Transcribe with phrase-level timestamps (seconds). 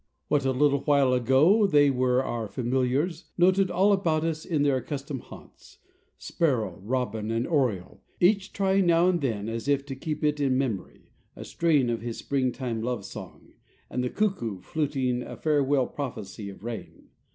[0.29, 4.77] What a little while ago they were our familiars, noted all about us in their
[4.77, 5.77] accustomed haunts
[6.17, 10.57] sparrow, robin, and oriole, each trying now and then, as if to keep it in
[10.57, 13.49] memory, a strain of his springtime love song,
[13.91, 17.09] and the cuckoo fluting a farewell prophecy of rain.